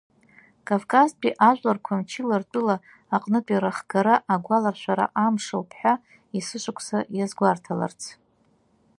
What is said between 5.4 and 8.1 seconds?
ауп ҳәа есышықәса иазгәарҭаларц.